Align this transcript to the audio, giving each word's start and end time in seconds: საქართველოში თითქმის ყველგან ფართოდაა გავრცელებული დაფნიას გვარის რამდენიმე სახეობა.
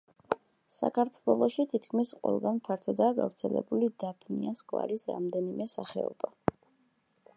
საქართველოში 0.75 1.65
თითქმის 1.73 2.13
ყველგან 2.23 2.57
ფართოდაა 2.69 3.15
გავრცელებული 3.19 3.91
დაფნიას 4.05 4.65
გვარის 4.73 5.07
რამდენიმე 5.15 5.69
სახეობა. 5.79 6.33